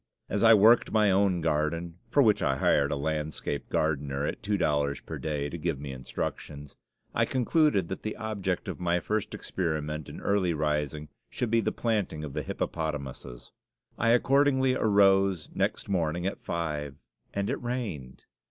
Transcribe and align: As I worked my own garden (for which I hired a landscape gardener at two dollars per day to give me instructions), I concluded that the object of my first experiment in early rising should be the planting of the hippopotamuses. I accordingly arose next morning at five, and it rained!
As 0.29 0.41
I 0.41 0.55
worked 0.55 0.91
my 0.91 1.11
own 1.11 1.41
garden 1.41 1.99
(for 2.09 2.23
which 2.23 2.41
I 2.41 2.55
hired 2.57 2.91
a 2.91 2.95
landscape 2.95 3.69
gardener 3.69 4.25
at 4.25 4.41
two 4.41 4.57
dollars 4.57 4.99
per 4.99 5.19
day 5.19 5.47
to 5.47 5.59
give 5.59 5.79
me 5.79 5.91
instructions), 5.91 6.75
I 7.13 7.25
concluded 7.25 7.87
that 7.89 8.01
the 8.01 8.15
object 8.17 8.67
of 8.67 8.79
my 8.79 8.99
first 8.99 9.35
experiment 9.35 10.09
in 10.09 10.19
early 10.19 10.55
rising 10.55 11.09
should 11.29 11.51
be 11.51 11.61
the 11.61 11.71
planting 11.71 12.23
of 12.23 12.33
the 12.33 12.41
hippopotamuses. 12.41 13.51
I 13.95 14.09
accordingly 14.09 14.73
arose 14.73 15.49
next 15.53 15.87
morning 15.87 16.25
at 16.25 16.41
five, 16.41 16.95
and 17.31 17.47
it 17.47 17.61
rained! 17.61 18.23